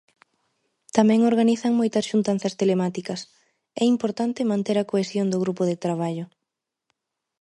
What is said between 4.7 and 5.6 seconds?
a cohesión do